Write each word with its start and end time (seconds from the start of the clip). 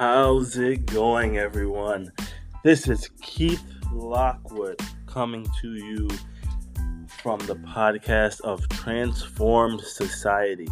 How's 0.00 0.56
it 0.56 0.86
going, 0.86 1.36
everyone? 1.36 2.10
This 2.64 2.88
is 2.88 3.10
Keith 3.20 3.62
Lockwood 3.92 4.80
coming 5.04 5.46
to 5.60 5.74
you 5.74 6.08
from 7.06 7.38
the 7.40 7.56
podcast 7.56 8.40
of 8.40 8.66
Transformed 8.70 9.82
Society. 9.82 10.68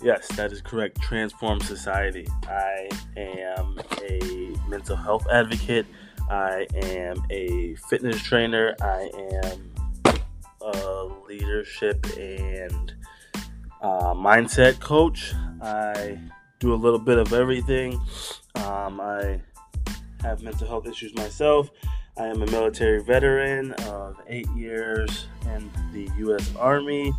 Yes, 0.00 0.26
that 0.28 0.50
is 0.50 0.62
correct. 0.62 0.98
Transformed 1.02 1.62
Society. 1.62 2.26
I 2.44 2.88
am 3.18 3.78
a 4.00 4.56
mental 4.66 4.96
health 4.96 5.26
advocate. 5.30 5.84
I 6.30 6.66
am 6.74 7.22
a 7.28 7.74
fitness 7.90 8.22
trainer. 8.22 8.74
I 8.80 9.10
am 9.44 10.16
a 10.62 11.04
leadership 11.28 12.02
and 12.16 12.94
uh, 13.82 14.14
mindset 14.14 14.80
coach. 14.80 15.34
I 15.60 16.18
do 16.58 16.74
a 16.74 16.76
little 16.76 16.98
bit 16.98 17.18
of 17.18 17.32
everything. 17.32 18.00
Um, 18.56 19.00
I 19.00 19.40
have 20.22 20.42
mental 20.42 20.66
health 20.66 20.86
issues 20.86 21.14
myself. 21.14 21.70
I 22.16 22.26
am 22.26 22.42
a 22.42 22.46
military 22.46 23.02
veteran 23.02 23.72
of 23.72 24.20
eight 24.26 24.48
years 24.50 25.26
in 25.54 25.70
the 25.92 26.10
U.S. 26.18 26.50
Army. 26.56 27.12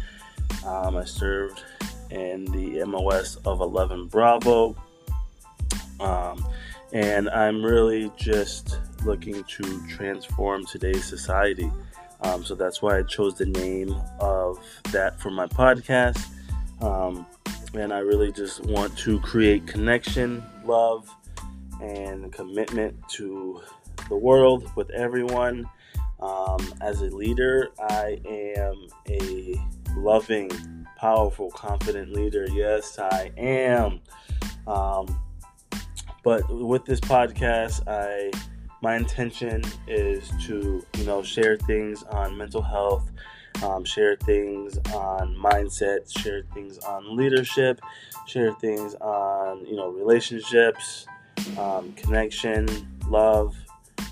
Um, 0.65 0.97
I 0.97 1.05
served 1.05 1.63
in 2.11 2.45
the 2.45 2.83
MOS 2.85 3.37
of 3.45 3.61
11 3.61 4.07
Bravo. 4.07 4.75
Um, 5.99 6.45
and 6.91 7.29
I'm 7.29 7.63
really 7.63 8.11
just 8.17 8.79
looking 9.05 9.43
to 9.43 9.87
transform 9.87 10.65
today's 10.65 11.05
society. 11.05 11.71
Um, 12.21 12.43
so 12.43 12.55
that's 12.55 12.81
why 12.81 12.97
I 12.97 13.03
chose 13.03 13.35
the 13.35 13.45
name 13.45 13.95
of 14.19 14.59
that 14.91 15.19
for 15.21 15.29
my 15.29 15.47
podcast. 15.47 16.25
Um, 16.81 17.25
and 17.73 17.93
I 17.93 17.99
really 17.99 18.31
just 18.31 18.63
want 18.65 18.97
to 18.99 19.19
create 19.19 19.67
connection, 19.67 20.43
love, 20.65 21.09
and 21.81 22.31
commitment 22.31 22.97
to 23.09 23.61
the 24.09 24.17
world 24.17 24.69
with 24.75 24.89
everyone. 24.91 25.69
Um, 26.19 26.73
as 26.81 27.01
a 27.01 27.05
leader, 27.05 27.69
I 27.79 28.19
am 28.25 28.87
a 29.07 29.55
loving, 29.95 30.51
powerful, 30.97 31.49
confident 31.51 32.11
leader. 32.11 32.45
Yes, 32.51 32.99
I 32.99 33.31
am. 33.37 34.01
Um, 34.67 35.21
but 36.23 36.49
with 36.49 36.85
this 36.85 36.99
podcast, 36.99 37.87
I 37.87 38.31
my 38.81 38.95
intention 38.95 39.61
is 39.87 40.31
to 40.45 40.85
you 40.97 41.03
know 41.05 41.21
share 41.21 41.57
things 41.57 42.03
on 42.03 42.37
mental 42.37 42.61
health 42.61 43.09
um, 43.63 43.83
share 43.83 44.15
things 44.15 44.77
on 44.93 45.35
mindset, 45.35 46.11
share 46.17 46.43
things 46.53 46.77
on 46.79 47.15
leadership, 47.15 47.81
share 48.27 48.53
things 48.53 48.95
on 48.95 49.65
you 49.65 49.75
know 49.75 49.89
relationships, 49.89 51.05
um, 51.57 51.93
connection, 51.93 52.67
love, 53.07 53.55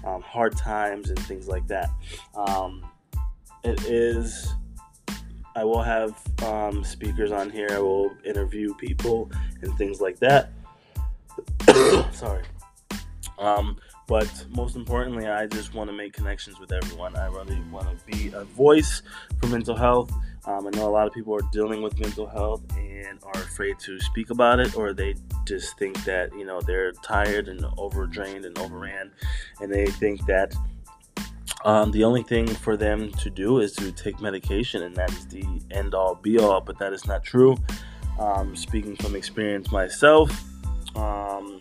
um, 0.06 0.22
hard 0.22 0.56
times, 0.58 1.09
and 1.09 1.20
things 1.20 1.48
like 1.48 1.67
that. 1.67 1.89
Um, 2.36 2.84
it 3.64 3.86
is. 3.86 4.54
I 5.56 5.64
will 5.64 5.82
have 5.82 6.16
um, 6.44 6.84
speakers 6.84 7.32
on 7.32 7.50
here. 7.50 7.70
I 7.72 7.80
will 7.80 8.11
interview 8.23 8.76
people 8.76 9.32
and 9.64 9.76
things 9.76 10.00
like 10.00 10.20
that. 10.20 10.52
Sorry. 12.14 12.44
Um, 13.39 13.78
but 14.08 14.45
most 14.55 14.77
importantly, 14.77 15.27
I 15.27 15.47
just 15.47 15.73
want 15.73 15.89
to 15.89 15.95
make 15.95 16.13
connections 16.13 16.59
with 16.59 16.72
everyone. 16.72 17.16
I 17.17 17.27
really 17.27 17.59
want 17.72 17.88
to 17.88 18.05
be 18.05 18.31
a 18.33 18.45
voice 18.45 19.02
for 19.39 19.47
mental 19.47 19.75
health. 19.75 20.11
Um, 20.45 20.66
I 20.66 20.69
know 20.69 20.88
a 20.88 20.89
lot 20.89 21.08
of 21.08 21.14
people 21.14 21.36
are 21.36 21.41
dealing 21.52 21.81
with 21.81 21.99
mental 21.99 22.25
health 22.25 22.61
and 22.77 23.19
are 23.23 23.41
afraid 23.41 23.77
to 23.80 23.99
speak 23.99 24.30
about 24.30 24.61
it, 24.61 24.77
or 24.77 24.94
they 24.94 25.16
just 25.45 25.77
think 25.77 26.02
that 26.05 26.33
you 26.33 26.45
know 26.45 26.61
they're 26.61 26.93
tired 26.93 27.49
and 27.49 27.65
overdrained 27.77 28.45
and 28.45 28.58
overran, 28.58 29.11
and 29.59 29.71
they 29.71 29.87
think 29.87 30.26
that 30.26 30.55
um, 31.65 31.92
the 31.92 32.05
only 32.05 32.23
thing 32.23 32.48
for 32.48 32.77
them 32.77 33.11
to 33.14 33.30
do 33.30 33.59
is 33.59 33.73
to 33.73 33.92
take 33.92 34.21
medication, 34.21 34.83
and 34.83 34.95
that 34.95 35.11
is 35.11 35.27
the 35.27 35.45
end 35.71 35.93
all 35.93 36.15
be 36.15 36.39
all. 36.39 36.61
But 36.61 36.80
that 36.80 36.93
is 36.93 37.05
not 37.05 37.26
true. 37.26 37.58
Um, 38.17 38.55
speaking 38.55 38.95
from 38.95 39.17
experience 39.17 39.70
myself, 39.70 40.32
um, 40.95 41.58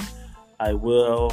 I 0.60 0.72
will 0.74 1.32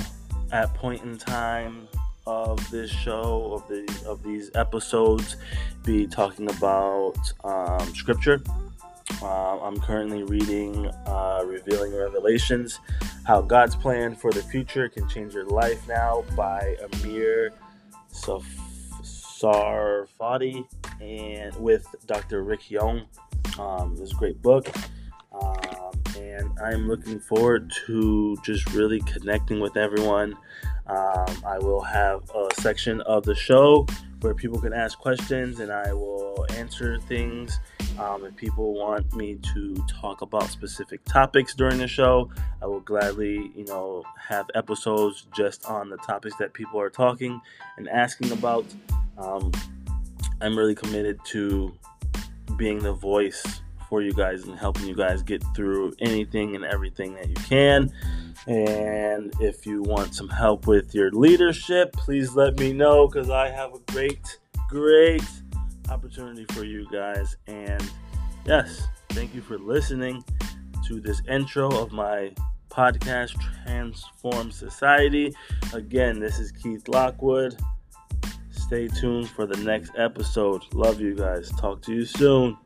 at 0.54 0.74
point 0.76 1.04
in 1.04 1.18
time 1.18 1.88
of 2.28 2.70
this 2.70 2.90
show 2.90 3.52
of 3.54 3.68
the 3.68 3.86
of 4.08 4.24
these 4.24 4.50
episodes 4.56 5.36
be 5.84 6.08
talking 6.08 6.50
about 6.50 7.18
um, 7.44 7.94
scripture. 7.94 8.42
Uh, 9.22 9.60
i'm 9.60 9.78
currently 9.82 10.24
reading 10.24 10.88
uh, 11.06 11.44
revealing 11.46 11.94
revelations 11.94 12.80
how 13.26 13.42
god's 13.42 13.76
plan 13.76 14.16
for 14.16 14.32
the 14.32 14.42
future 14.44 14.88
can 14.88 15.06
change 15.10 15.34
your 15.34 15.46
life 15.46 15.86
now 15.88 16.24
by 16.36 16.78
Amir 16.84 17.52
Tsarfati 18.14 18.66
and 21.02 21.54
with 21.58 21.86
dr 22.06 22.44
Rick 22.44 22.72
Yohn. 22.72 23.06
Um, 23.60 23.98
this 23.98 24.14
great 24.14 24.42
book 24.42 24.70
and 26.18 26.52
I'm 26.60 26.88
looking 26.88 27.20
forward 27.20 27.72
to 27.86 28.38
just 28.44 28.72
really 28.74 29.00
connecting 29.02 29.60
with 29.60 29.78
everyone. 29.78 30.36
Um, 30.88 31.44
I 31.46 31.58
will 31.60 31.82
have 31.82 32.30
a 32.32 32.50
section 32.62 33.02
of 33.02 33.24
the 33.24 33.36
show 33.36 33.88
where 34.22 34.34
people 34.34 34.60
can 34.60 34.74
ask 34.74 34.98
questions 35.00 35.60
and 35.60 35.72
I 35.72 35.94
will 35.94 36.46
answer 36.52 37.00
things. 37.02 37.60
Um, 38.00 38.26
if 38.26 38.36
people 38.36 38.74
want 38.74 39.14
me 39.14 39.38
to 39.54 39.76
talk 39.88 40.22
about 40.22 40.50
specific 40.50 41.04
topics 41.06 41.54
during 41.54 41.78
the 41.78 41.88
show, 41.88 42.30
I 42.62 42.66
will 42.66 42.80
gladly, 42.80 43.52
you 43.56 43.66
know, 43.66 44.04
have 44.18 44.50
episodes 44.56 45.28
just 45.36 45.66
on 45.66 45.90
the 45.90 45.98
topics 45.98 46.36
that 46.38 46.54
people 46.54 46.80
are 46.80 46.90
talking 46.90 47.40
and 47.78 47.88
asking 47.90 48.32
about. 48.32 48.66
Um, 49.18 49.52
I'm 50.42 50.58
really 50.58 50.76
committed 50.76 51.20
to 51.26 51.74
being 52.58 52.80
the 52.80 52.94
voice 52.94 53.62
for 53.94 54.02
you 54.02 54.12
guys 54.12 54.46
and 54.46 54.58
helping 54.58 54.88
you 54.88 54.96
guys 54.96 55.22
get 55.22 55.44
through 55.56 55.94
anything 56.00 56.56
and 56.56 56.66
everything 56.66 57.14
that 57.14 57.30
you 57.30 57.36
can. 57.36 57.94
And 58.48 59.32
if 59.40 59.68
you 59.68 59.84
want 59.84 60.16
some 60.16 60.30
help 60.30 60.66
with 60.66 60.96
your 60.96 61.12
leadership, 61.12 61.94
please 61.94 62.34
let 62.34 62.58
me 62.58 62.74
know 62.74 63.08
because 63.08 63.30
I 63.30 63.50
have 63.50 63.76
a 63.76 63.92
great, 63.92 64.40
great 64.68 65.22
opportunity 65.92 66.44
for 66.46 66.64
you 66.64 66.88
guys. 66.92 67.38
And 67.46 67.88
yes, 68.48 68.88
thank 69.10 69.36
you 69.36 69.44
for 69.44 69.60
listening 69.60 70.26
to 70.88 71.00
this 71.00 71.22
intro 71.30 71.70
of 71.80 71.92
my 71.92 72.34
podcast, 72.72 73.40
Transform 73.64 74.50
Society. 74.50 75.36
Again, 75.72 76.20
this 76.20 76.40
is 76.40 76.52
Keith 76.52 76.88
Lockwood. 76.88 77.60
Stay 78.50 78.88
tuned 78.88 79.30
for 79.30 79.46
the 79.46 79.58
next 79.58 79.92
episode. 80.00 80.64
Love 80.74 81.00
you 81.00 81.14
guys. 81.14 81.52
Talk 81.60 81.84
to 81.84 81.94
you 81.94 82.06
soon. 82.06 82.58